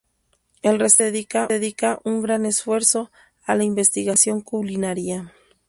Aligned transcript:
El 0.63 0.79
restaurante 0.79 1.45
dedica 1.59 1.99
un 2.03 2.23
gran 2.23 2.47
esfuerzo 2.47 3.11
a 3.45 3.53
la 3.53 3.63
investigación 3.65 4.41
culinaria. 4.41 5.31